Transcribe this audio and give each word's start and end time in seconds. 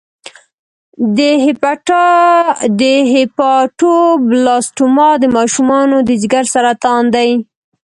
د 2.79 2.81
هیپاټوبلاسټوما 3.13 5.09
د 5.19 5.23
ماشومانو 5.37 5.97
د 6.07 6.09
ځګر 6.21 6.43
سرطان 6.53 7.03
دی. 7.15 7.29